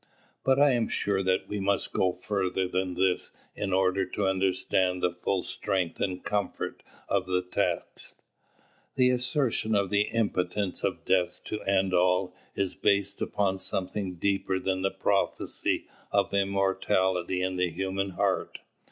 [0.43, 5.03] But I am sure that we must go further than this in order to understand
[5.03, 8.19] the full strength and comfort of the text.
[8.95, 14.57] The assertion of the impotence of death to end all is based upon something deeper
[14.57, 18.57] than the prophecy of immortality in the human heart.